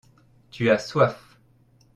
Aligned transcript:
tu 0.49 0.71
as 0.71 0.79
soif. 0.87 1.37